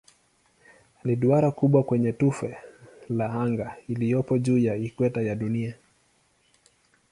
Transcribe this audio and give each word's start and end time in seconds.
Ni 1.03 1.15
duara 1.15 1.51
kubwa 1.51 1.83
kwenye 1.83 2.13
tufe 2.13 2.57
la 3.09 3.29
anga 3.33 3.75
iliyopo 3.87 4.37
juu 4.37 4.57
ya 4.57 4.75
ikweta 4.75 5.21
ya 5.21 5.35
Dunia. 5.35 5.75